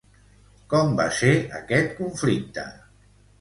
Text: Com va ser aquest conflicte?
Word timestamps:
Com 0.73 0.95
va 0.99 1.05
ser 1.17 1.33
aquest 1.59 1.93
conflicte? 2.01 2.65